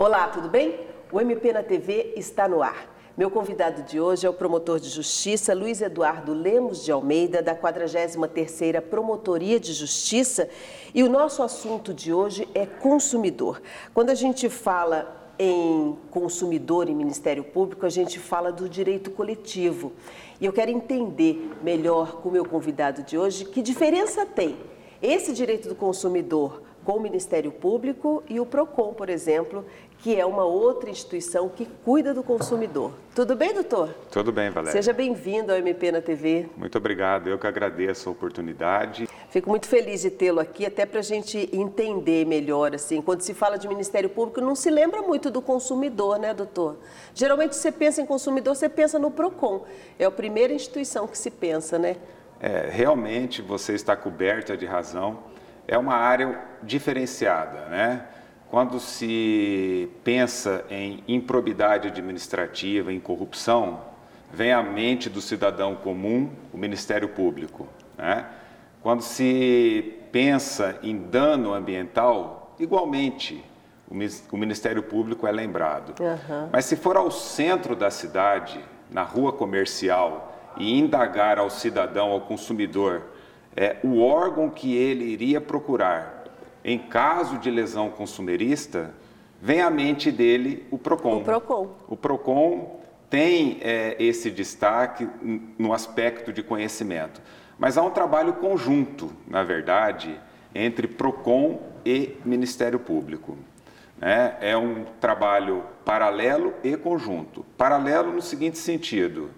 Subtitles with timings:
[0.00, 0.78] Olá, tudo bem?
[1.10, 2.88] O MP na TV está no ar.
[3.16, 7.52] Meu convidado de hoje é o promotor de justiça Luiz Eduardo Lemos de Almeida, da
[7.56, 10.48] 43ª Promotoria de Justiça,
[10.94, 13.60] e o nosso assunto de hoje é consumidor.
[13.92, 19.92] Quando a gente fala em consumidor e Ministério Público, a gente fala do direito coletivo.
[20.40, 24.56] E eu quero entender melhor com o meu convidado de hoje que diferença tem
[25.02, 29.64] esse direito do consumidor com o Ministério Público e o PROCON, por exemplo,
[29.98, 32.92] que é uma outra instituição que cuida do consumidor.
[33.14, 33.88] Tudo bem, doutor?
[34.10, 34.72] Tudo bem, Valéria.
[34.72, 36.48] Seja bem-vindo ao MP na TV.
[36.56, 39.08] Muito obrigado, eu que agradeço a oportunidade.
[39.30, 43.34] Fico muito feliz de tê-lo aqui, até para a gente entender melhor, assim, quando se
[43.34, 46.76] fala de Ministério Público, não se lembra muito do consumidor, né, doutor?
[47.12, 49.64] Geralmente, você pensa em consumidor, você pensa no PROCON,
[49.98, 51.96] é a primeira instituição que se pensa, né?
[52.40, 55.18] É, realmente, você está coberta de razão
[55.68, 58.06] é uma área diferenciada, né?
[58.50, 63.80] Quando se pensa em improbidade administrativa, em corrupção,
[64.32, 67.68] vem à mente do cidadão comum o Ministério Público.
[67.96, 68.24] Né?
[68.82, 73.44] Quando se pensa em dano ambiental, igualmente
[74.30, 75.94] o Ministério Público é lembrado.
[76.00, 76.48] Uhum.
[76.50, 78.60] Mas se for ao centro da cidade,
[78.90, 83.02] na rua comercial, e indagar ao cidadão, ao consumidor,
[83.56, 86.17] é, o órgão que ele iria procurar
[86.68, 88.92] em caso de lesão consumerista,
[89.40, 91.16] vem à mente dele o PROCON.
[91.16, 91.68] O PROCON.
[91.88, 95.08] O PROCON tem é, esse destaque
[95.58, 97.22] no aspecto de conhecimento.
[97.58, 100.20] Mas há um trabalho conjunto, na verdade,
[100.54, 103.38] entre PROCON e Ministério Público.
[103.98, 107.46] É, é um trabalho paralelo e conjunto.
[107.56, 109.30] Paralelo no seguinte sentido: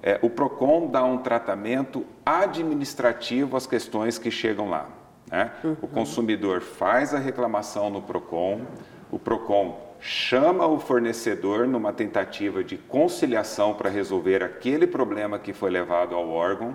[0.00, 4.88] é, o PROCON dá um tratamento administrativo às questões que chegam lá.
[5.30, 5.50] Né?
[5.64, 5.76] Uhum.
[5.82, 8.62] O consumidor faz a reclamação no PROCON,
[9.10, 15.70] o PROCON chama o fornecedor numa tentativa de conciliação para resolver aquele problema que foi
[15.70, 16.74] levado ao órgão,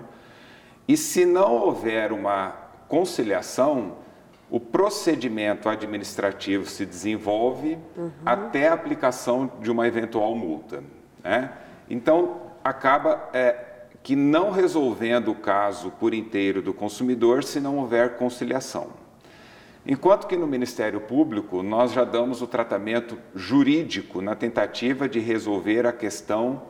[0.86, 2.50] e se não houver uma
[2.88, 3.96] conciliação,
[4.50, 8.10] o procedimento administrativo se desenvolve uhum.
[8.26, 10.82] até a aplicação de uma eventual multa.
[11.24, 11.50] Né?
[11.88, 13.71] Então, acaba é,
[14.02, 18.88] que não resolvendo o caso por inteiro do consumidor se não houver conciliação.
[19.86, 25.86] Enquanto que no Ministério Público nós já damos o tratamento jurídico na tentativa de resolver
[25.86, 26.62] a questão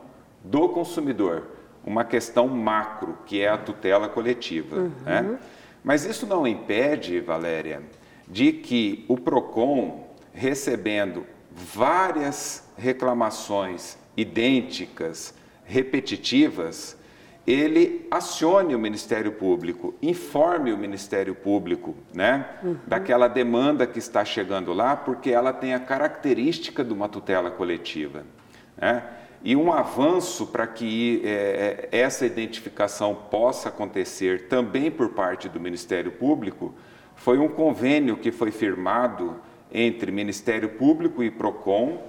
[0.43, 1.47] do consumidor,
[1.85, 4.77] uma questão macro, que é a tutela coletiva.
[4.77, 4.91] Uhum.
[5.05, 5.39] Né?
[5.83, 7.83] Mas isso não impede, Valéria,
[8.27, 16.97] de que o PROCON, recebendo várias reclamações idênticas repetitivas,
[17.45, 22.77] ele acione o Ministério Público, informe o Ministério Público né, uhum.
[22.87, 28.23] daquela demanda que está chegando lá, porque ela tem a característica de uma tutela coletiva.
[28.77, 29.03] Né?
[29.43, 35.59] E um avanço para que é, é, essa identificação possa acontecer também por parte do
[35.59, 36.73] Ministério Público
[37.15, 39.35] foi um convênio que foi firmado
[39.71, 42.01] entre Ministério Público e PROCON,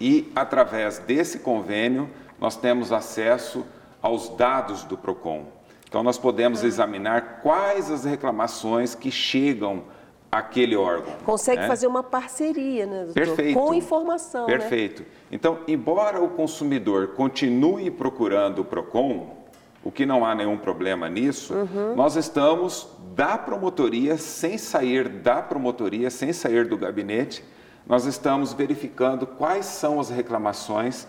[0.00, 2.08] e através desse convênio
[2.40, 3.64] nós temos acesso
[4.04, 5.46] aos dados do PROCON.
[5.88, 6.68] Então, nós podemos uhum.
[6.68, 9.84] examinar quais as reclamações que chegam
[10.30, 11.14] àquele órgão.
[11.24, 11.66] Consegue né?
[11.66, 13.14] fazer uma parceria, né, doutor?
[13.14, 13.58] Perfeito.
[13.58, 14.46] Com informação.
[14.46, 14.58] Né?
[14.58, 15.02] Perfeito.
[15.02, 15.08] Né?
[15.32, 19.38] Então, embora o consumidor continue procurando o PROCON,
[19.82, 21.94] o que não há nenhum problema nisso, uhum.
[21.94, 27.42] nós estamos da promotoria, sem sair da promotoria, sem sair do gabinete,
[27.86, 31.06] nós estamos verificando quais são as reclamações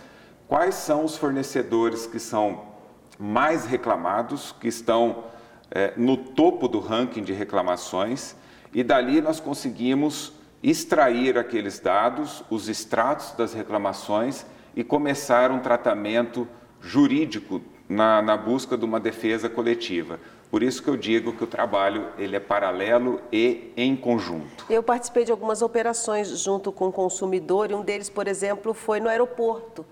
[0.48, 2.75] quais são os fornecedores que são
[3.20, 5.26] mais reclamados, que estão
[5.72, 8.36] é, no topo do ranking de reclamações,
[8.74, 14.46] e dali nós conseguimos extrair aqueles dados, os extratos das reclamações
[14.76, 16.48] e começar um tratamento
[16.82, 20.20] jurídico na, na, busca de uma defesa coletiva.
[20.50, 24.66] Por isso que eu digo que o trabalho ele é paralelo e em conjunto.
[24.70, 29.00] Eu participei de algumas operações junto com o consumidor e um deles, por exemplo, foi
[29.00, 29.86] no aeroporto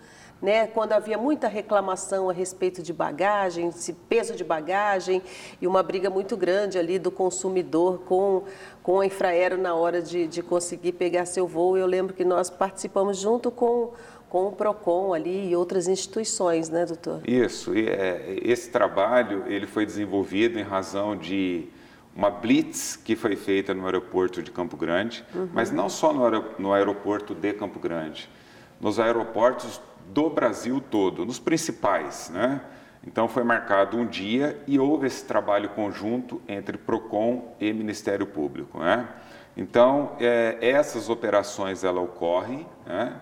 [0.43, 3.71] né, quando havia muita reclamação a respeito de bagagem,
[4.09, 5.21] peso de bagagem
[5.61, 8.43] e uma briga muito grande ali do consumidor com,
[8.83, 11.77] com a Infraero na hora de, de conseguir pegar seu voo.
[11.77, 13.93] Eu lembro que nós participamos junto com,
[14.27, 17.21] com o PROCON ali e outras instituições, né, doutor?
[17.25, 21.69] Isso, e, é, esse trabalho ele foi desenvolvido em razão de
[22.13, 25.47] uma blitz que foi feita no aeroporto de Campo Grande, uhum.
[25.53, 26.29] mas não só no,
[26.59, 28.29] no aeroporto de Campo Grande,
[28.81, 32.61] nos aeroportos do Brasil todo, nos principais, né?
[33.05, 38.79] Então foi marcado um dia e houve esse trabalho conjunto entre Procon e Ministério Público,
[38.79, 39.07] né?
[39.55, 43.13] Então, é, essas operações ela ocorrem né?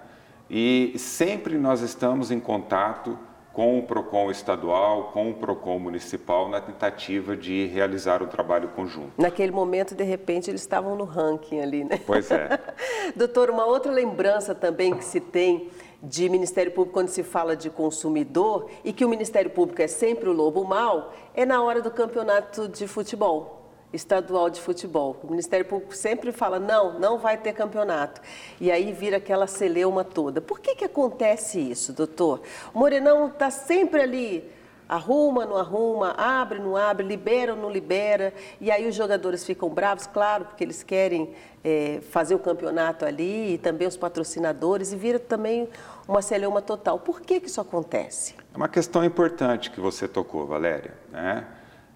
[0.49, 3.17] e sempre nós estamos em contato
[3.53, 9.11] com o PROCON estadual, com o PROCON municipal, na tentativa de realizar o trabalho conjunto.
[9.17, 11.99] Naquele momento, de repente, eles estavam no ranking ali, né?
[12.07, 12.57] Pois é.
[13.13, 15.69] Doutor, uma outra lembrança também que se tem
[16.01, 20.29] de Ministério Público quando se fala de consumidor e que o Ministério Público é sempre
[20.29, 23.61] o lobo mau, é na hora do campeonato de futebol
[23.93, 25.17] estadual de futebol.
[25.23, 28.21] O Ministério Público sempre fala, não, não vai ter campeonato.
[28.59, 30.41] E aí vira aquela celeuma toda.
[30.41, 32.41] Por que, que acontece isso, doutor?
[32.73, 34.49] O Morenão está sempre ali,
[34.91, 38.33] arruma, não arruma, abre, não abre, libera ou não libera.
[38.59, 41.33] E aí os jogadores ficam bravos, claro, porque eles querem
[41.63, 45.67] é, fazer o campeonato ali, e também os patrocinadores, e vira também
[46.07, 46.99] uma celeuma total.
[46.99, 48.35] Por que, que isso acontece?
[48.53, 50.93] É uma questão importante que você tocou, Valéria.
[51.11, 51.47] Né?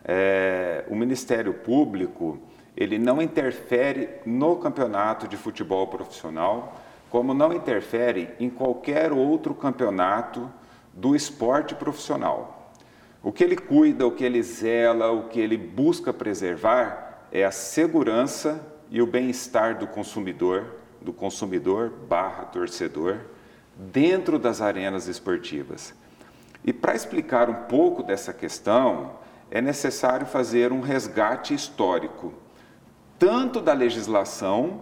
[0.06, 2.38] é, o Ministério Público
[2.78, 6.76] ele não interfere no campeonato de futebol profissional,
[7.10, 10.52] como não interfere em qualquer outro campeonato
[10.94, 12.55] do esporte profissional.
[13.26, 17.50] O que ele cuida, o que ele zela, o que ele busca preservar é a
[17.50, 23.22] segurança e o bem-estar do consumidor, do consumidor barra torcedor,
[23.76, 25.92] dentro das arenas esportivas.
[26.64, 29.14] E para explicar um pouco dessa questão,
[29.50, 32.32] é necessário fazer um resgate histórico,
[33.18, 34.82] tanto da legislação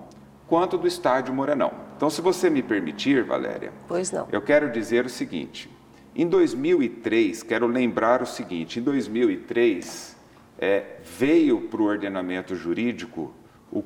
[0.49, 1.71] quanto do estádio Morenão.
[1.95, 4.27] Então, se você me permitir, Valéria, pois não.
[4.33, 5.69] eu quero dizer o seguinte:
[6.15, 10.15] em 2003, quero lembrar o seguinte: em 2003
[10.59, 13.33] é, veio para o ordenamento jurídico
[13.71, 13.83] o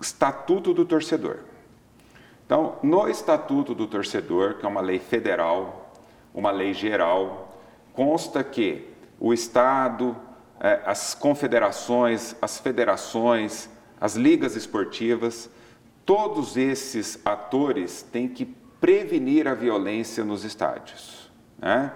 [0.00, 1.38] Estatuto do Torcedor.
[2.44, 5.94] Então, no Estatuto do Torcedor, que é uma lei federal,
[6.34, 7.58] uma lei geral,
[7.94, 8.88] consta que
[9.18, 10.14] o Estado,
[10.60, 13.70] é, as confederações, as federações,
[14.00, 15.48] as ligas esportivas,
[16.04, 18.44] todos esses atores têm que
[18.80, 21.21] prevenir a violência nos estádios.
[21.62, 21.92] Né?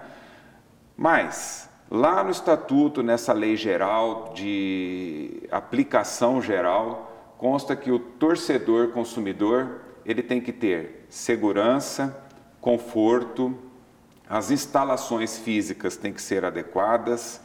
[0.95, 9.81] Mas, lá no Estatuto, nessa lei geral de aplicação geral, consta que o torcedor consumidor
[10.05, 12.25] ele tem que ter segurança,
[12.61, 13.55] conforto,
[14.29, 17.41] as instalações físicas têm que ser adequadas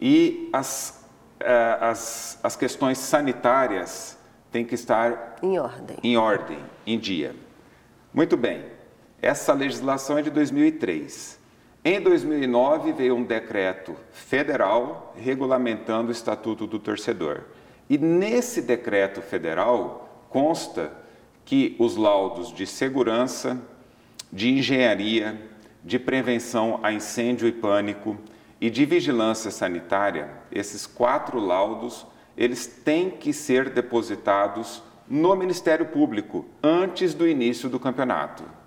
[0.00, 1.04] e as,
[1.40, 4.18] eh, as, as questões sanitárias
[4.50, 5.96] têm que estar em ordem.
[6.02, 7.34] em ordem, em dia.
[8.12, 8.64] Muito bem,
[9.20, 11.38] essa legislação é de 2003.
[11.84, 17.42] Em 2009 veio um decreto federal regulamentando o Estatuto do Torcedor.
[17.88, 20.92] E nesse decreto federal consta
[21.44, 23.60] que os laudos de segurança,
[24.32, 25.40] de engenharia,
[25.82, 28.18] de prevenção a incêndio e pânico
[28.60, 32.06] e de vigilância sanitária, esses quatro laudos,
[32.36, 38.57] eles têm que ser depositados no Ministério Público antes do início do campeonato.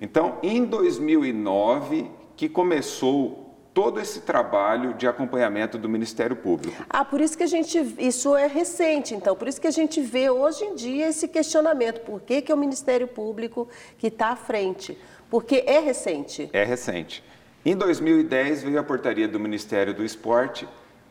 [0.00, 6.82] Então, em 2009 que começou todo esse trabalho de acompanhamento do Ministério Público.
[6.88, 10.00] Ah, por isso que a gente, isso é recente, então, por isso que a gente
[10.00, 13.68] vê hoje em dia esse questionamento, por que, que é o Ministério Público
[13.98, 14.98] que está à frente?
[15.28, 16.48] Porque é recente.
[16.52, 17.22] É recente.
[17.64, 20.66] Em 2010 veio a portaria do Ministério do Esporte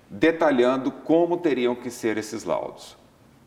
[0.09, 2.97] detalhando como teriam que ser esses laudos.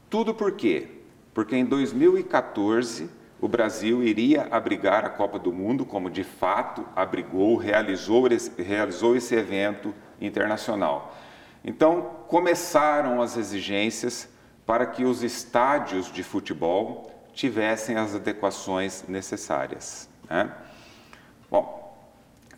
[0.09, 0.87] Tudo por quê?
[1.35, 3.11] Porque em 2014
[3.43, 9.35] o Brasil iria abrigar a Copa do Mundo, como de fato abrigou, realizou, realizou esse
[9.35, 11.13] evento internacional.
[11.65, 14.29] Então começaram as exigências
[14.65, 20.09] para que os estádios de futebol tivessem as adequações necessárias.
[20.31, 20.49] Né?
[21.51, 21.99] Bom,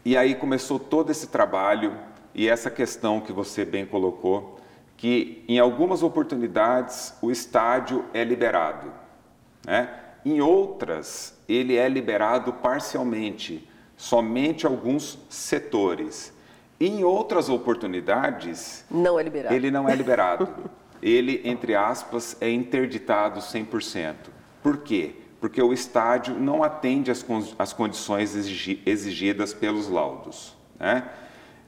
[0.04, 1.96] e aí começou todo esse trabalho
[2.34, 4.60] e essa questão que você bem colocou,
[4.98, 8.92] que em algumas oportunidades o estádio é liberado,
[9.64, 10.03] né?
[10.24, 16.32] Em outras ele é liberado parcialmente, somente alguns setores.
[16.80, 19.54] Em outras oportunidades, não é liberado.
[19.54, 20.48] ele não é liberado.
[21.02, 24.14] ele, entre aspas, é interditado 100%.
[24.62, 25.14] Por quê?
[25.44, 27.22] porque o estádio não atende às,
[27.58, 30.56] às condições exigidas pelos laudos.
[30.80, 31.06] Né?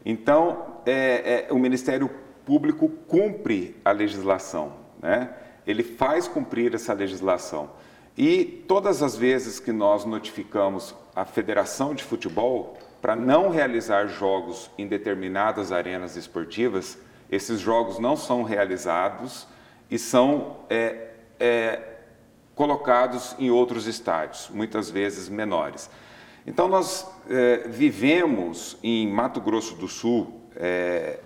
[0.02, 2.10] Então, é, é, o Ministério
[2.46, 5.28] Público cumpre a legislação, né?
[5.66, 7.68] ele faz cumprir essa legislação.
[8.16, 14.70] E todas as vezes que nós notificamos a Federação de Futebol para não realizar jogos
[14.78, 16.99] em determinadas arenas esportivas,
[17.30, 19.46] esses jogos não são realizados
[19.90, 21.82] e são é, é,
[22.54, 25.90] colocados em outros estádios, muitas vezes menores.
[26.46, 31.18] Então, nós é, vivemos em Mato Grosso do Sul, é,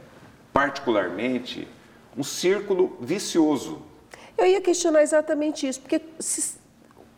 [0.52, 1.68] particularmente,
[2.16, 3.82] um círculo vicioso.
[4.36, 6.59] Eu ia questionar exatamente isso, porque se,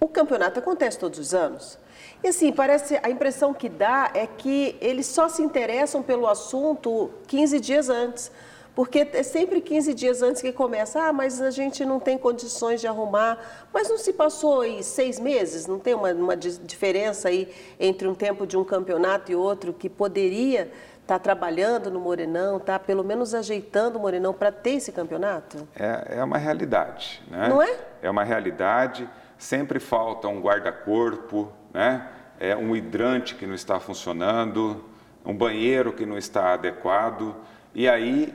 [0.03, 1.79] o campeonato acontece todos os anos.
[2.25, 7.11] E assim, parece, a impressão que dá é que eles só se interessam pelo assunto
[7.29, 8.31] 15 dias antes.
[8.75, 12.81] Porque é sempre 15 dias antes que começa, ah, mas a gente não tem condições
[12.81, 13.39] de arrumar.
[13.73, 15.67] Mas não se passou aí seis meses?
[15.67, 19.91] Não tem uma, uma diferença aí entre um tempo de um campeonato e outro que
[19.91, 20.63] poderia
[21.03, 25.69] estar tá trabalhando no Morenão, tá pelo menos ajeitando o Morenão para ter esse campeonato?
[25.77, 27.49] É, é uma realidade, né?
[27.49, 27.77] Não é?
[28.01, 29.09] É uma realidade.
[29.43, 32.09] Sempre falta um guarda-corpo, né?
[32.39, 34.85] É um hidrante que não está funcionando,
[35.27, 37.35] um banheiro que não está adequado.
[37.75, 38.33] E aí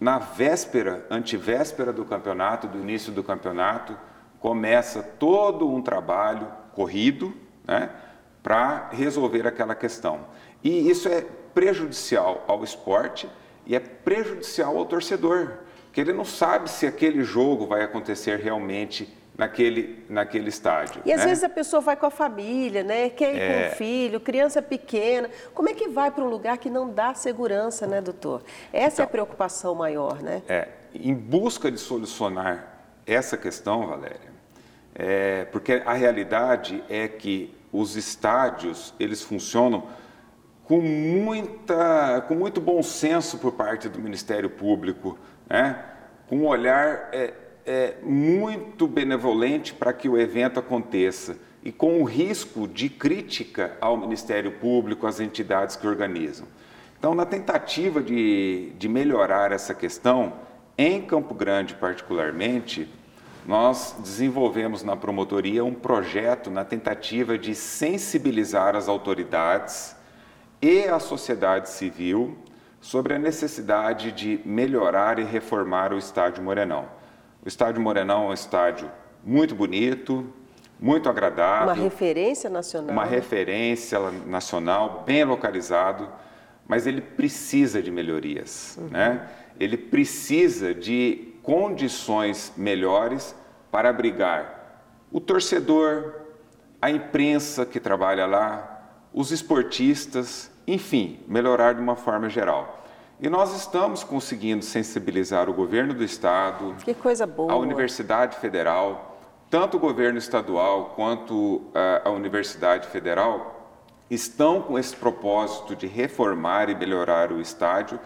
[0.00, 3.96] na véspera, antivéspera do campeonato, do início do campeonato,
[4.40, 7.32] começa todo um trabalho corrido
[7.64, 7.88] né,
[8.42, 10.26] para resolver aquela questão.
[10.64, 13.28] E isso é prejudicial ao esporte
[13.64, 15.58] e é prejudicial ao torcedor,
[15.92, 21.00] que ele não sabe se aquele jogo vai acontecer realmente naquele, naquele estádio.
[21.06, 21.28] E às né?
[21.28, 23.08] vezes a pessoa vai com a família, né?
[23.08, 23.62] Quer ir é...
[23.68, 25.30] com o filho, criança pequena.
[25.54, 28.42] Como é que vai para um lugar que não dá segurança, né, doutor?
[28.70, 30.42] Essa então, é a então, preocupação maior, né?
[30.46, 34.30] É, em busca de solucionar essa questão, Valéria,
[34.94, 39.86] é, porque a realidade é que os estádios, eles funcionam
[40.64, 45.18] com, muita, com muito bom senso por parte do Ministério Público,
[45.48, 45.82] né?
[46.28, 47.32] com um olhar é,
[47.66, 53.96] é, muito benevolente para que o evento aconteça e com o risco de crítica ao
[53.96, 56.46] Ministério Público, às entidades que organizam.
[56.98, 60.34] Então, na tentativa de, de melhorar essa questão,
[60.76, 62.88] em Campo Grande particularmente,
[63.46, 69.96] nós desenvolvemos na promotoria um projeto na tentativa de sensibilizar as autoridades
[70.60, 72.36] e a sociedade civil
[72.80, 76.99] sobre a necessidade de melhorar e reformar o estádio Morenão.
[77.44, 78.90] O estádio Morenão é um estádio
[79.24, 80.26] muito bonito,
[80.78, 81.74] muito agradável.
[81.74, 82.90] Uma referência nacional.
[82.90, 86.08] Uma referência nacional, bem localizado,
[86.66, 88.88] mas ele precisa de melhorias, uhum.
[88.88, 89.28] né?
[89.58, 93.34] Ele precisa de condições melhores
[93.70, 94.60] para abrigar
[95.10, 96.14] o torcedor,
[96.80, 98.80] a imprensa que trabalha lá,
[99.12, 102.84] os esportistas, enfim, melhorar de uma forma geral.
[103.22, 107.52] E nós estamos conseguindo sensibilizar o governo do estado, que coisa boa.
[107.52, 113.76] a Universidade Federal, tanto o governo estadual quanto a, a Universidade Federal
[114.10, 118.00] estão com esse propósito de reformar e melhorar o estádio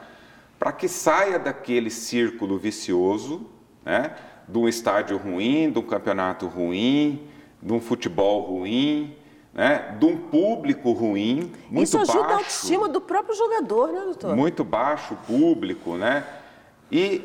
[0.58, 3.46] para que saia daquele círculo vicioso,
[3.84, 4.16] né,
[4.48, 7.28] de um estádio ruim, de um campeonato ruim,
[7.62, 9.14] de um futebol ruim,
[9.54, 14.00] né, de um público ruim, muito Isso ajuda baixo, a autoestima do próprio jogador, né,
[14.00, 14.34] doutor?
[14.34, 16.24] Muito baixo público, né?
[16.90, 17.24] E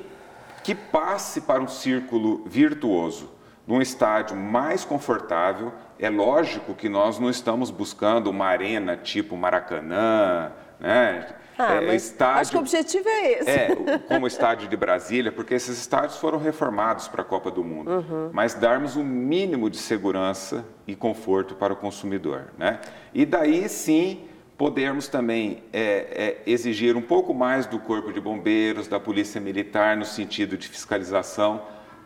[0.64, 3.32] que passe para um círculo virtuoso,
[3.66, 5.74] num estádio mais confortável.
[5.98, 11.28] É lógico que nós não estamos buscando uma arena tipo Maracanã, né?
[11.62, 13.50] Ah, é, estádio, acho que o objetivo é esse.
[13.50, 13.76] É,
[14.08, 17.92] como o estádio de Brasília, porque esses estádios foram reformados para a Copa do Mundo.
[17.92, 18.30] Uhum.
[18.32, 22.54] Mas darmos um mínimo de segurança e conforto para o consumidor.
[22.58, 22.80] Né?
[23.14, 28.88] E daí sim podermos também é, é, exigir um pouco mais do Corpo de Bombeiros,
[28.88, 31.62] da Polícia Militar, no sentido de fiscalização,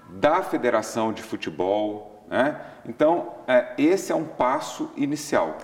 [0.10, 2.24] da Federação de Futebol.
[2.28, 2.60] Né?
[2.88, 5.58] Então, é, esse é um passo inicial.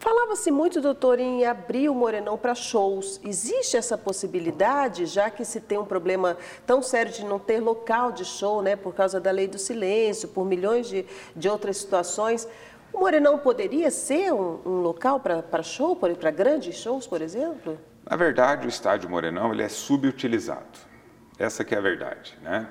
[0.00, 3.20] Falava-se muito, doutor, em abrir o Morenão para shows.
[3.22, 8.10] Existe essa possibilidade, já que se tem um problema tão sério de não ter local
[8.10, 11.04] de show, né, por causa da lei do silêncio, por milhões de,
[11.36, 12.48] de outras situações.
[12.94, 17.78] O Morenão poderia ser um, um local para show, para grandes shows, por exemplo?
[18.08, 20.78] Na verdade, o estádio Morenão ele é subutilizado.
[21.38, 22.38] Essa que é a verdade.
[22.40, 22.66] Né?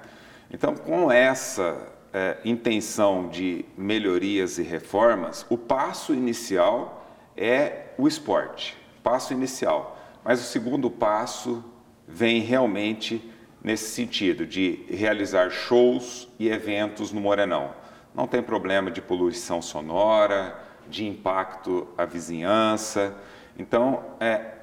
[0.49, 1.77] Então, com essa
[2.11, 6.95] é, intenção de melhorias e reformas, o passo inicial
[7.35, 9.97] é o esporte, passo inicial.
[10.23, 11.63] Mas o segundo passo
[12.07, 13.31] vem realmente
[13.63, 17.73] nesse sentido, de realizar shows e eventos no Morenão.
[18.15, 20.57] Não tem problema de poluição sonora,
[20.89, 23.15] de impacto à vizinhança.
[23.57, 24.53] Então, é,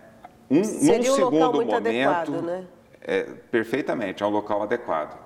[0.50, 2.64] um, Seria num um segundo momento, adequado, né?
[3.02, 5.18] é, perfeitamente, é um local adequado.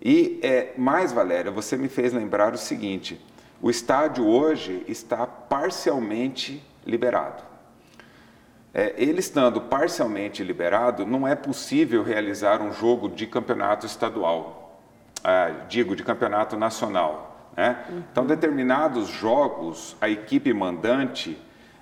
[0.00, 3.20] E é, mais, Valéria, você me fez lembrar o seguinte:
[3.62, 7.44] o estádio hoje está parcialmente liberado.
[8.74, 14.80] É, ele estando parcialmente liberado, não é possível realizar um jogo de campeonato estadual,
[15.22, 17.50] ah, digo, de campeonato nacional.
[17.56, 17.84] Né?
[17.88, 18.02] Uhum.
[18.10, 21.38] Então, determinados jogos, a equipe mandante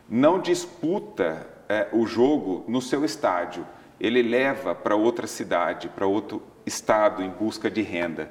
[0.07, 3.67] não disputa é, o jogo no seu estádio,
[3.99, 8.31] ele leva para outra cidade, para outro estado em busca de renda.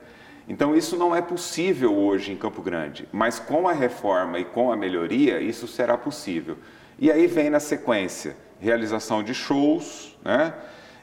[0.50, 4.72] Então, isso não é possível hoje em Campo Grande, mas com a reforma e com
[4.72, 6.58] a melhoria, isso será possível.
[6.98, 10.53] E aí vem na sequência realização de shows, né?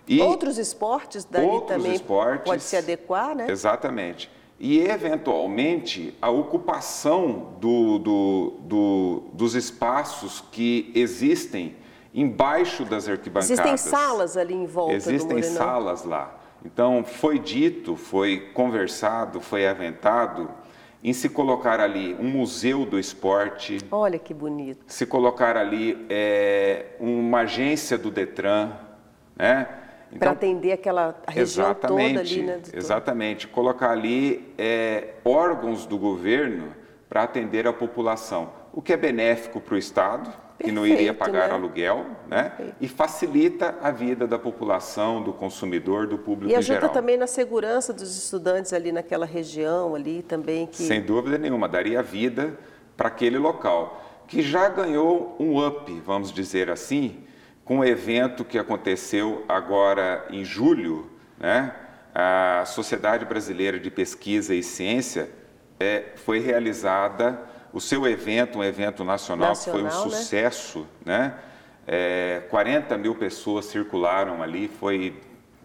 [0.06, 3.46] E outros esportes dali outros também esportes, pode se adequar, né?
[3.48, 4.30] Exatamente.
[4.58, 11.76] E, eventualmente, a ocupação do, do, do, dos espaços que existem
[12.14, 13.50] embaixo das arquibancadas.
[13.50, 16.35] Existem salas ali em volta Existem salas lá.
[16.66, 20.50] Então, foi dito, foi conversado, foi aventado
[21.02, 23.78] em se colocar ali um museu do esporte.
[23.88, 24.84] Olha que bonito.
[24.88, 28.72] Se colocar ali é, uma agência do Detran,
[29.36, 29.68] né?
[30.08, 32.60] Então, Para atender aquela região toda ali, né?
[32.72, 33.46] Exatamente.
[33.46, 36.74] Colocar ali é, órgãos do governo
[37.08, 41.48] para atender a população, o que é benéfico para o Estado, que não iria pagar
[41.48, 41.54] né?
[41.54, 42.52] aluguel, né?
[42.80, 46.82] E facilita a vida da população, do consumidor, do público em geral.
[46.82, 51.36] E ajuda também na segurança dos estudantes ali naquela região ali também que Sem dúvida
[51.36, 52.58] nenhuma, daria vida
[52.96, 57.24] para aquele local, que já ganhou um up, vamos dizer assim,
[57.64, 61.74] com o evento que aconteceu agora em julho, né?
[62.14, 65.28] A Sociedade Brasileira de Pesquisa e Ciência
[65.78, 67.38] é, foi realizada
[67.76, 70.10] o seu evento, um evento nacional, nacional que foi um né?
[70.10, 71.34] sucesso, né?
[71.86, 75.14] É, 40 mil pessoas circularam ali, foi,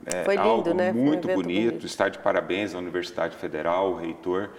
[0.06, 0.92] é, foi lindo, algo né?
[0.92, 1.70] muito um bonito.
[1.70, 1.86] bonito.
[1.86, 4.50] Está de parabéns à Universidade Federal, o reitor.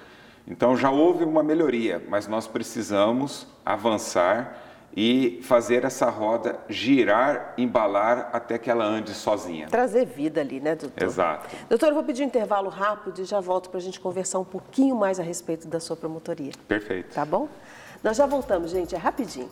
[0.49, 4.59] Então já houve uma melhoria, mas nós precisamos avançar
[4.95, 9.69] e fazer essa roda girar, embalar até que ela ande sozinha.
[9.69, 11.03] Trazer vida ali, né, doutor?
[11.03, 11.49] Exato.
[11.69, 14.45] Doutor, eu vou pedir um intervalo rápido e já volto para a gente conversar um
[14.45, 16.53] pouquinho mais a respeito da sua promotoria.
[16.69, 17.15] Perfeito.
[17.15, 17.49] Tá bom?
[18.03, 19.49] Nós já voltamos, gente, é rapidinho.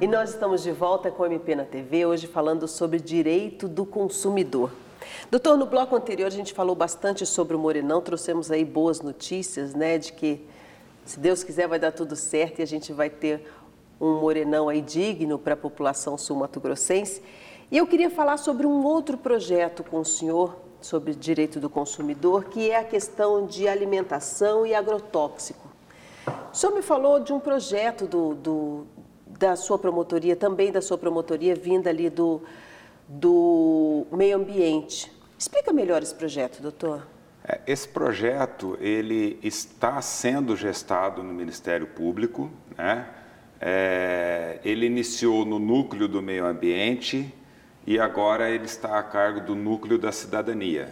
[0.00, 3.84] E nós estamos de volta com o MP na TV, hoje falando sobre direito do
[3.84, 4.72] consumidor.
[5.30, 9.74] Doutor, no bloco anterior a gente falou bastante sobre o Morenão, trouxemos aí boas notícias,
[9.74, 10.46] né, de que
[11.04, 13.46] se Deus quiser, vai dar tudo certo e a gente vai ter
[14.00, 17.22] um morenão aí digno para a população sul-mato-grossense.
[17.70, 22.44] E eu queria falar sobre um outro projeto com o senhor, sobre direito do consumidor,
[22.44, 25.68] que é a questão de alimentação e agrotóxico.
[26.52, 28.86] O senhor me falou de um projeto do, do
[29.26, 32.42] da sua promotoria, também da sua promotoria, vinda ali do,
[33.08, 35.10] do meio ambiente.
[35.38, 37.06] Explica melhor esse projeto, doutor.
[37.44, 43.06] É, esse projeto ele está sendo gestado no Ministério Público, né?
[43.60, 47.32] É, ele iniciou no núcleo do meio ambiente
[47.86, 50.88] e agora ele está a cargo do núcleo da cidadania.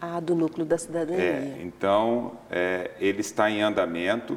[0.00, 1.22] Ah, do núcleo da cidadania.
[1.22, 4.36] É, então, é, ele está em andamento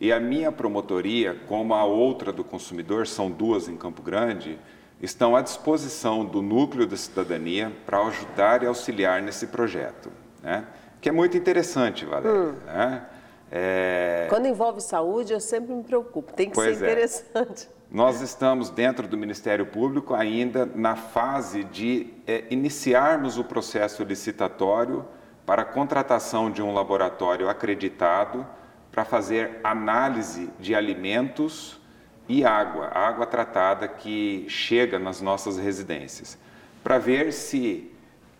[0.00, 4.58] e a minha promotoria, como a outra do consumidor, são duas em Campo Grande,
[5.00, 10.10] estão à disposição do núcleo da cidadania para ajudar e auxiliar nesse projeto.
[10.42, 10.64] Né?
[11.02, 12.30] Que é muito interessante, Valéria.
[12.30, 12.54] Hum.
[12.64, 13.06] Né?
[13.50, 14.26] É...
[14.30, 16.86] Quando envolve saúde, eu sempre me preocupo, tem que pois ser é.
[16.92, 17.68] interessante.
[17.68, 17.82] É.
[17.90, 25.04] Nós estamos dentro do Ministério Público ainda na fase de é, iniciarmos o processo licitatório
[25.44, 28.46] para a contratação de um laboratório acreditado
[28.90, 31.78] para fazer análise de alimentos
[32.26, 36.38] e água, água tratada que chega nas nossas residências,
[36.82, 37.91] para ver se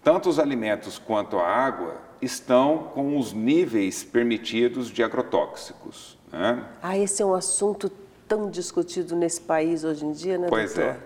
[0.03, 6.19] tanto os alimentos quanto a água estão com os níveis permitidos de agrotóxicos.
[6.31, 6.65] Né?
[6.83, 7.91] Ah, esse é um assunto
[8.27, 10.97] tão discutido nesse país hoje em dia, né, pois doutor?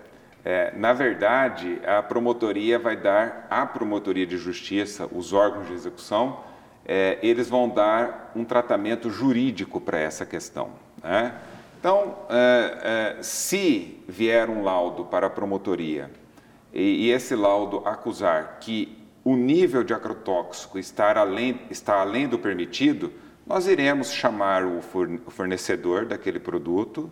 [0.45, 0.71] É.
[0.73, 0.73] é.
[0.77, 6.39] Na verdade, a promotoria vai dar, a promotoria de justiça, os órgãos de execução,
[6.85, 10.69] é, eles vão dar um tratamento jurídico para essa questão.
[11.03, 11.33] Né?
[11.79, 16.09] Então, é, é, se vier um laudo para a promotoria
[16.77, 22.37] e, e esse laudo acusar que o nível de agrotóxico estar além, está além do
[22.37, 23.11] permitido,
[23.47, 24.79] nós iremos chamar o
[25.31, 27.09] fornecedor daquele produto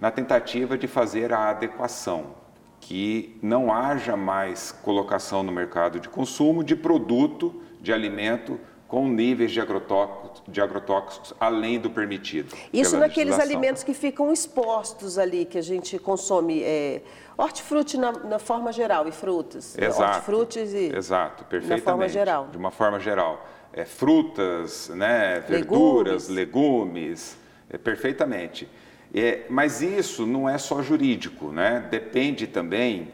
[0.00, 2.34] na tentativa de fazer a adequação,
[2.80, 9.52] que não haja mais colocação no mercado de consumo de produto, de alimento com níveis
[9.52, 12.54] de agrotóxicos, de agrotóxicos além do permitido.
[12.72, 16.62] Isso naqueles alimentos que ficam expostos ali, que a gente consome.
[16.62, 17.02] É
[17.36, 19.76] Hortifruti na, na, forma geral e frutas.
[19.76, 20.02] Exato.
[20.02, 20.96] Hortifrutis e.
[20.96, 21.84] Exato, perfeitamente.
[21.84, 22.48] Na forma geral.
[22.48, 23.44] De uma forma geral.
[23.72, 28.68] É, frutas, né, verduras, legumes, legumes é, perfeitamente.
[29.12, 31.86] É, mas isso não é só jurídico, né?
[31.90, 33.12] depende também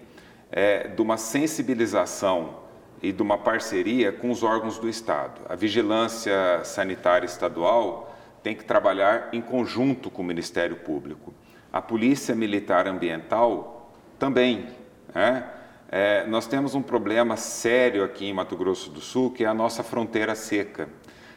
[0.51, 2.61] é, de uma sensibilização
[3.03, 5.41] e de uma parceria com os órgãos do Estado.
[5.49, 11.33] A vigilância sanitária estadual tem que trabalhar em conjunto com o Ministério Público.
[11.73, 14.69] A Polícia Militar Ambiental também.
[15.15, 15.45] Né?
[15.91, 19.55] é, nós temos um problema sério aqui em Mato Grosso do Sul, que é a
[19.55, 20.89] nossa fronteira seca.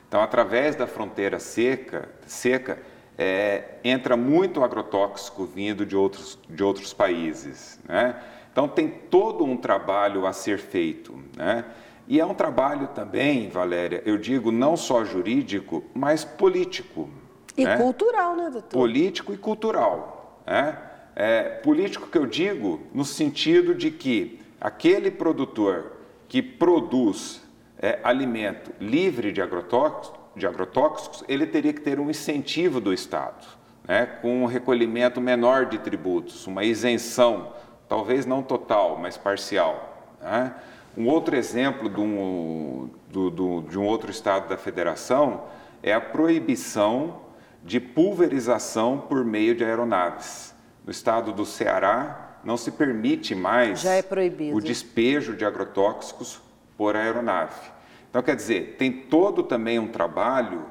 [0.08, 2.78] Então, através da fronteira seca, seca
[3.18, 7.80] é, entra muito agrotóxico vindo de outros, de outros países.
[7.88, 8.16] Né?
[8.54, 11.14] Então, tem todo um trabalho a ser feito.
[11.36, 11.66] Né?
[12.08, 17.10] E é um trabalho também, Valéria, eu digo não só jurídico, mas político.
[17.58, 17.76] E né?
[17.78, 18.70] cultural, né, doutor?
[18.70, 20.44] Político e cultural.
[20.46, 20.78] Né?
[21.16, 25.94] É, político que eu digo no sentido de que aquele produtor
[26.28, 27.42] que produz
[27.80, 33.46] é, alimento livre de agrotóxicos, de agrotóxicos, ele teria que ter um incentivo do Estado,
[33.88, 37.54] né, com um recolhimento menor de tributos, uma isenção,
[37.94, 40.10] talvez não total, mas parcial.
[40.20, 40.52] Né?
[40.98, 45.44] Um outro exemplo de um, do, do, de um outro estado da federação
[45.84, 47.22] é a proibição
[47.64, 50.56] de pulverização por meio de aeronaves.
[50.84, 54.04] No estado do Ceará, não se permite mais é
[54.52, 56.42] o despejo de agrotóxicos
[56.76, 57.62] por aeronave.
[58.10, 60.66] Então, quer dizer, tem todo também um trabalho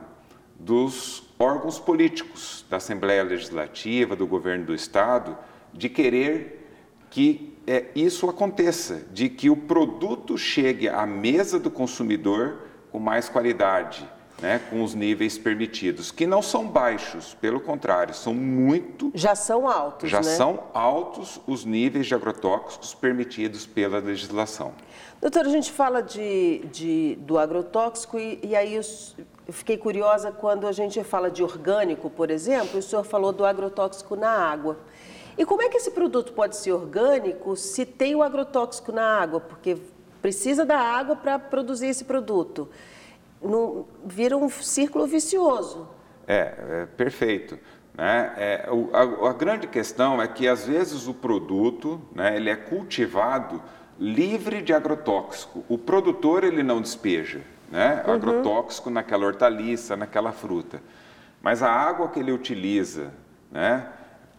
[0.59, 5.39] dos órgãos políticos, da Assembleia Legislativa, do governo do Estado,
[5.73, 6.62] de querer
[7.13, 12.57] que é, isso aconteça, de que o produto chegue à mesa do consumidor
[12.91, 14.09] com mais qualidade,
[14.41, 19.13] né, com os níveis permitidos, que não são baixos, pelo contrário, são muito.
[19.15, 20.11] Já são altos.
[20.11, 20.23] Já né?
[20.23, 24.73] são altos os níveis de agrotóxicos permitidos pela legislação.
[25.21, 28.83] Doutor, a gente fala de, de do agrotóxico e, e aí eu,
[29.47, 33.45] eu fiquei curiosa quando a gente fala de orgânico, por exemplo, o senhor falou do
[33.45, 34.79] agrotóxico na água.
[35.37, 39.41] E como é que esse produto pode ser orgânico se tem o agrotóxico na água?
[39.41, 39.77] Porque
[40.21, 42.69] precisa da água para produzir esse produto
[43.43, 45.89] não, vira um círculo vicioso.
[46.27, 47.59] É, é perfeito.
[47.95, 48.33] Né?
[48.37, 53.61] É, a, a, grande questão é que às vezes o produto né, ele é cultivado
[53.99, 55.65] livre de agrotóxico.
[55.69, 58.15] O produtor ele não despeja né, uhum.
[58.15, 60.81] agrotóxico naquela hortaliça, naquela fruta.
[61.43, 63.13] Mas a água que ele utiliza
[63.51, 63.87] né,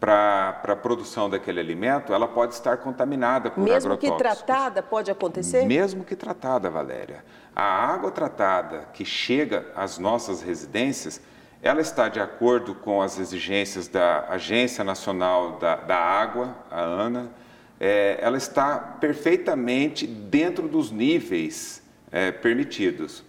[0.04, 4.10] para a produção daquele alimento, ela pode estar contaminada por Mesmo agrotóxicos.
[4.10, 5.66] Mesmo que tratada, pode acontecer?
[5.66, 7.24] Mesmo que tratada, Valéria.
[7.56, 11.22] A água tratada que chega às nossas residências,
[11.62, 17.32] ela está de acordo com as exigências da Agência Nacional da, da Água, a ANA,
[17.80, 23.24] é, ela está perfeitamente dentro dos níveis é, permitidos.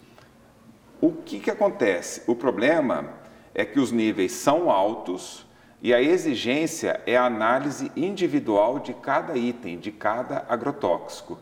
[1.00, 2.22] O que, que acontece?
[2.26, 3.10] O problema
[3.54, 5.43] é que os níveis são altos
[5.84, 11.38] e a exigência é a análise individual de cada item, de cada agrotóxico.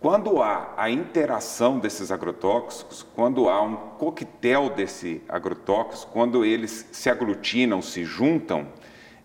[0.00, 7.08] Quando há a interação desses agrotóxicos, quando há um coquetel desse agrotóxico, quando eles se
[7.08, 8.66] aglutinam, se juntam,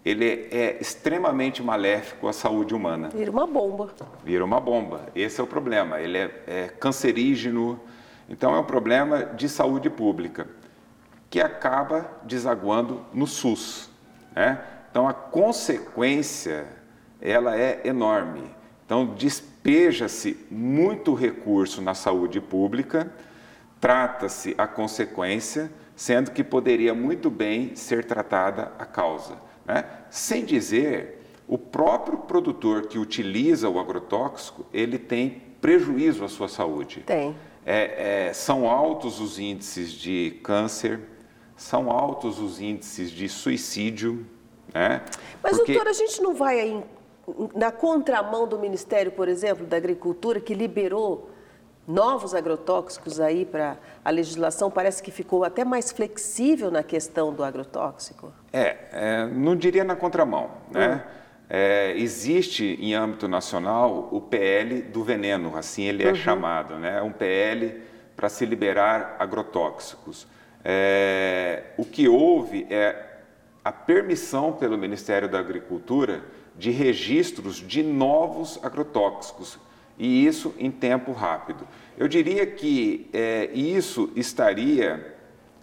[0.05, 3.09] ele é extremamente maléfico à saúde humana.
[3.09, 3.91] Vira uma bomba.
[4.23, 5.07] Vira uma bomba.
[5.15, 5.99] Esse é o problema.
[5.99, 7.79] Ele é, é cancerígeno.
[8.29, 10.47] Então é um problema de saúde pública
[11.31, 13.90] que acaba desaguando no SUS.
[14.35, 14.61] Né?
[14.89, 16.65] Então a consequência
[17.21, 18.43] ela é enorme.
[18.85, 23.09] Então, despeja-se muito recurso na saúde pública,
[23.79, 29.37] trata-se a consequência, sendo que poderia muito bem ser tratada a causa.
[29.65, 29.85] Né?
[30.09, 37.03] Sem dizer, o próprio produtor que utiliza o agrotóxico, ele tem prejuízo à sua saúde.
[37.05, 37.35] Tem.
[37.63, 40.99] É, é, são altos os índices de câncer,
[41.61, 44.25] são altos os índices de suicídio.
[44.73, 45.01] Né?
[45.43, 45.73] Mas, Porque...
[45.73, 46.83] doutor, a gente não vai aí
[47.55, 51.29] na contramão do Ministério, por exemplo, da Agricultura, que liberou
[51.87, 57.43] novos agrotóxicos aí para a legislação, parece que ficou até mais flexível na questão do
[57.43, 58.33] agrotóxico?
[58.51, 61.03] É, é não diria na contramão, né?
[61.05, 61.21] Hum.
[61.53, 66.15] É, existe em âmbito nacional o PL do veneno, assim ele é uhum.
[66.15, 67.01] chamado, né?
[67.01, 67.81] Um PL
[68.15, 70.25] para se liberar agrotóxicos.
[70.63, 73.07] É, o que houve é
[73.63, 76.23] a permissão pelo Ministério da Agricultura
[76.57, 79.59] de registros de novos agrotóxicos,
[79.97, 81.67] e isso em tempo rápido.
[81.97, 85.15] Eu diria que é, isso estaria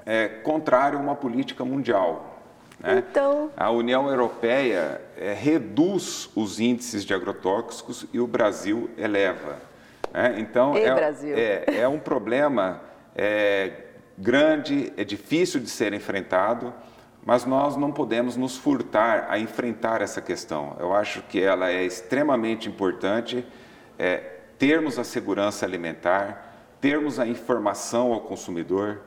[0.07, 2.41] é, contrário a uma política mundial.
[2.79, 3.05] Né?
[3.11, 3.51] Então...
[3.57, 9.57] A União Europeia é, reduz os índices de agrotóxicos e o Brasil eleva.
[10.13, 10.37] Né?
[10.39, 11.35] Então, é, Brasil.
[11.37, 12.81] É, é um problema
[13.15, 13.73] é,
[14.19, 16.75] grande, é difícil de ser enfrentado
[17.29, 20.75] mas nós não podemos nos furtar a enfrentar essa questão.
[20.81, 23.45] Eu acho que ela é extremamente importante,
[23.99, 24.17] é,
[24.59, 29.03] termos a segurança alimentar, termos a informação ao consumidor,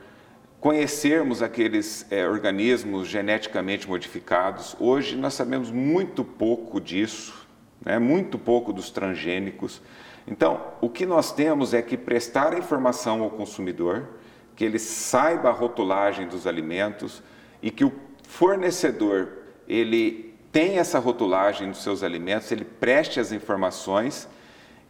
[0.59, 4.75] conhecermos aqueles é, organismos geneticamente modificados.
[4.79, 7.47] Hoje nós sabemos muito pouco disso,
[7.83, 7.97] né?
[7.97, 9.81] muito pouco dos transgênicos.
[10.27, 14.07] Então, o que nós temos é que prestar informação ao consumidor,
[14.55, 17.23] que ele saiba a rotulagem dos alimentos
[17.61, 17.91] e que o
[18.27, 19.29] fornecedor
[19.67, 24.27] ele tem essa rotulagem dos seus alimentos, ele preste as informações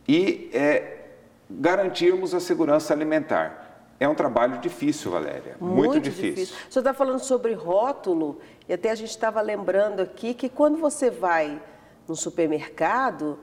[0.07, 1.05] e é,
[1.49, 3.85] garantirmos a segurança alimentar.
[3.99, 6.29] É um trabalho difícil, Valéria, muito, muito difícil.
[6.31, 6.55] difícil.
[6.67, 10.79] O senhor está falando sobre rótulo, e até a gente estava lembrando aqui que quando
[10.79, 11.61] você vai
[12.07, 13.37] no supermercado,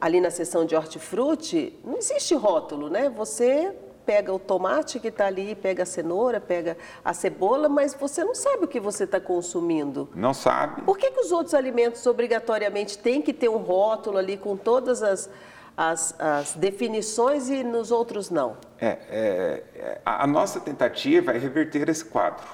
[0.00, 3.08] ali na seção de hortifruti, não existe rótulo, né?
[3.08, 3.72] Você
[4.10, 8.34] pega o tomate que está ali, pega a cenoura, pega a cebola, mas você não
[8.34, 10.08] sabe o que você está consumindo.
[10.16, 10.82] Não sabe.
[10.82, 15.00] Por que, que os outros alimentos obrigatoriamente têm que ter um rótulo ali com todas
[15.00, 15.30] as,
[15.76, 18.56] as, as definições e nos outros não?
[18.80, 22.48] É, é, é a nossa tentativa é reverter esse quadro,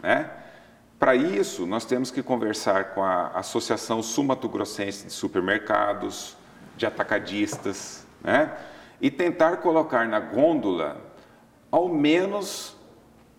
[0.00, 0.30] né?
[0.96, 6.36] Para isso, nós temos que conversar com a Associação Sul-Mato Grossense de Supermercados,
[6.76, 8.56] de Atacadistas, né?
[9.00, 11.00] E tentar colocar na gôndola
[11.70, 12.76] ao menos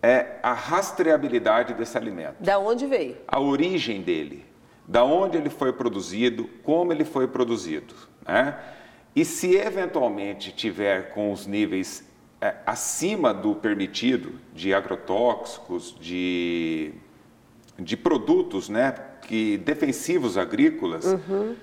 [0.02, 2.36] é, a rastreabilidade desse alimento.
[2.40, 3.16] Da onde veio?
[3.28, 4.44] A origem dele,
[4.86, 7.94] da onde ele foi produzido, como ele foi produzido.
[8.26, 8.58] Né?
[9.14, 12.04] E se eventualmente tiver com os níveis
[12.40, 16.92] é, acima do permitido de agrotóxicos, de,
[17.78, 21.54] de produtos né, que, defensivos agrícolas, uhum.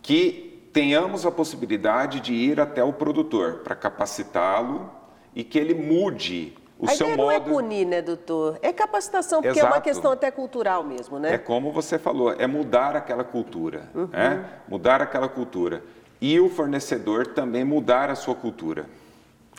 [0.00, 4.90] que tenhamos a possibilidade de ir até o produtor para capacitá-lo
[5.34, 7.28] e que ele mude o a seu ideia modo.
[7.28, 8.58] Não é punir, né, doutor?
[8.62, 9.72] É capacitação, porque Exato.
[9.72, 11.34] é uma questão até cultural mesmo, né?
[11.34, 14.08] É como você falou, é mudar aquela cultura, uhum.
[14.08, 14.44] né?
[14.66, 15.82] Mudar aquela cultura.
[16.20, 18.86] E o fornecedor também mudar a sua cultura.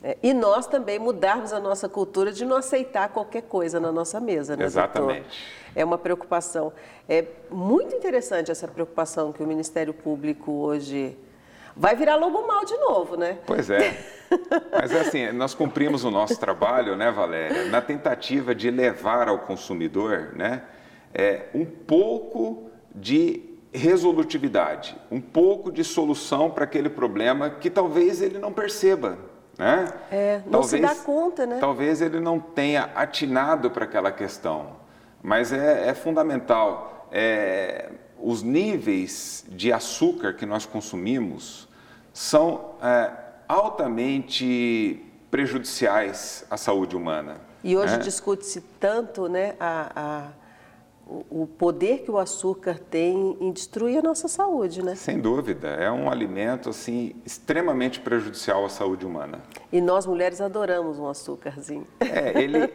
[0.03, 4.19] É, e nós também mudarmos a nossa cultura de não aceitar qualquer coisa na nossa
[4.19, 5.21] mesa, né, Exatamente.
[5.21, 5.73] Doutor?
[5.73, 6.73] É uma preocupação.
[7.07, 11.17] É muito interessante essa preocupação que o Ministério Público hoje
[11.75, 13.39] vai virar lobo mal de novo, né?
[13.47, 13.97] Pois é.
[14.71, 19.39] Mas é assim, nós cumprimos o nosso trabalho, né, Valéria, na tentativa de levar ao
[19.39, 20.63] consumidor, né,
[21.13, 28.37] é, um pouco de resolutividade, um pouco de solução para aquele problema que talvez ele
[28.37, 29.17] não perceba.
[29.57, 29.91] Né?
[30.11, 31.57] É, não talvez, se dá conta, né?
[31.59, 34.77] Talvez ele não tenha atinado para aquela questão,
[35.21, 37.07] mas é, é fundamental.
[37.11, 41.67] É, os níveis de açúcar que nós consumimos
[42.11, 43.11] são é,
[43.47, 47.37] altamente prejudiciais à saúde humana.
[47.63, 48.03] E hoje né?
[48.03, 50.27] discute-se tanto né, a, a
[51.05, 54.95] o poder que o açúcar tem em destruir a nossa saúde, né?
[54.95, 59.41] Sem dúvida, é um alimento assim extremamente prejudicial à saúde humana.
[59.71, 61.85] E nós mulheres adoramos um açúcarzinho.
[61.99, 62.73] É, ele,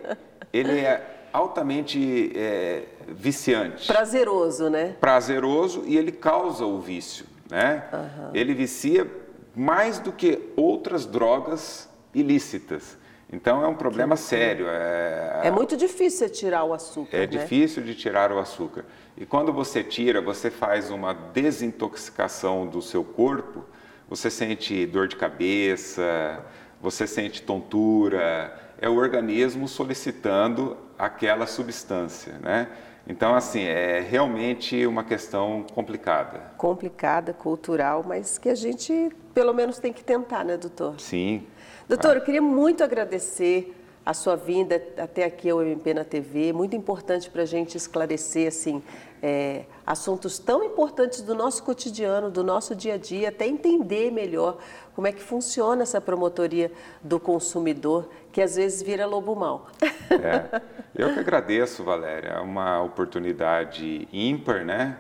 [0.53, 3.87] ele é altamente é, viciante.
[3.87, 4.97] Prazeroso, né?
[5.01, 7.89] Prazeroso e ele causa o vício, né?
[7.93, 8.31] Uhum.
[8.35, 9.11] Ele vicia
[9.57, 12.98] mais do que outras drogas ilícitas.
[13.31, 14.67] Então é um problema sério.
[14.69, 17.17] É, é muito difícil tirar o açúcar.
[17.17, 17.27] É né?
[17.27, 18.85] difícil de tirar o açúcar.
[19.17, 23.65] E quando você tira, você faz uma desintoxicação do seu corpo,
[24.09, 26.43] você sente dor de cabeça,
[26.81, 32.69] você sente tontura, é o organismo solicitando aquela substância, né?
[33.09, 36.53] Então, assim, é realmente uma questão complicada.
[36.59, 41.01] Complicada, cultural, mas que a gente, pelo menos, tem que tentar, né, doutor?
[41.01, 41.47] Sim,
[41.89, 43.75] Doutor, eu queria muito agradecer
[44.09, 46.51] a sua vinda até aqui ao MP na TV.
[46.51, 48.83] Muito importante para a gente esclarecer assim,
[49.23, 54.57] é, assuntos tão importantes do nosso cotidiano, do nosso dia a dia, até entender melhor
[54.95, 59.67] como é que funciona essa promotoria do consumidor, que às vezes vira lobo mal.
[60.11, 60.63] É,
[60.97, 62.29] eu que agradeço, Valéria.
[62.29, 64.99] É uma oportunidade ímpar, né?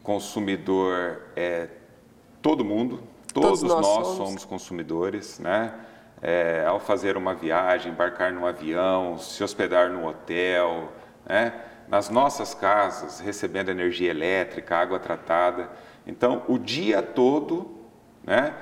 [0.00, 1.70] Consumidor é
[2.40, 4.16] todo mundo, todos, todos nós, nós somos.
[4.16, 5.74] somos consumidores, né?
[6.26, 10.90] É, ao fazer uma viagem, embarcar num avião, se hospedar num hotel,
[11.26, 11.52] né?
[11.86, 15.68] nas nossas casas, recebendo energia elétrica, água tratada.
[16.06, 17.76] Então, o dia todo,
[18.24, 18.54] né,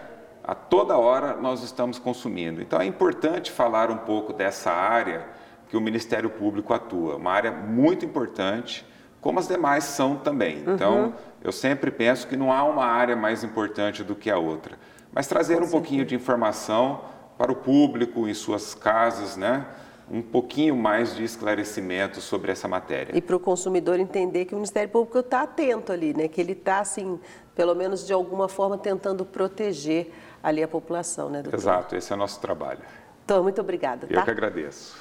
[0.43, 2.61] a toda hora, nós estamos consumindo.
[2.61, 5.25] Então, é importante falar um pouco dessa área
[5.69, 8.85] que o Ministério Público atua, uma área muito importante,
[9.21, 10.65] como as demais são também.
[10.67, 10.75] Uhum.
[10.75, 14.77] Então, eu sempre penso que não há uma área mais importante do que a outra.
[15.13, 17.03] Mas trazer um pouquinho de informação
[17.43, 19.67] para o público em suas casas, né?
[20.09, 23.17] um pouquinho mais de esclarecimento sobre essa matéria.
[23.17, 26.29] E para o consumidor entender que o Ministério Público está atento ali, né?
[26.29, 27.19] que ele está, assim,
[27.53, 31.59] pelo menos de alguma forma, tentando proteger ali a população, né, doutor?
[31.59, 32.81] Exato, esse é o nosso trabalho.
[33.25, 34.07] Então, muito obrigada.
[34.09, 34.23] Eu tá?
[34.23, 34.97] que agradeço.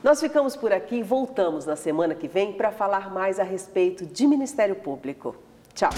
[0.00, 4.06] Nós ficamos por aqui e voltamos na semana que vem para falar mais a respeito
[4.06, 5.34] de Ministério Público.
[5.74, 5.90] Tchau.